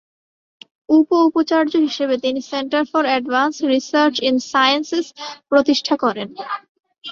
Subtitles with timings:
[0.89, 5.05] উপ-উপাচার্য হিসেবে তিনি centre for advanced research in sciences
[5.49, 6.27] প্রতিষ্ঠা করেন।